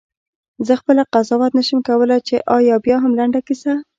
[0.67, 3.73] زه خپله قضاوت نه شم کولای چې آیا بیاهم لنډه کیسه.